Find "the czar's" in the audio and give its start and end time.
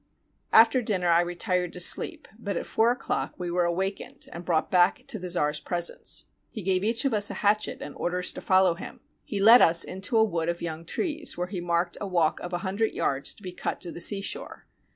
5.19-5.59